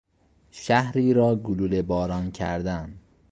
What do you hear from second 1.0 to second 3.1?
را گلوله باران کردن